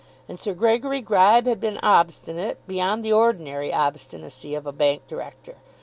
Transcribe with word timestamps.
And 0.27 0.39
Sir 0.39 0.55
Gregory 0.55 0.99
Gribe 0.99 1.45
had 1.45 1.59
been 1.59 1.77
obstinate, 1.83 2.57
beyond 2.67 3.05
the 3.05 3.13
ordinary 3.13 3.71
obstinacy 3.71 4.55
of 4.55 4.65
a 4.65 4.71
bank 4.71 5.07
director. 5.07 5.57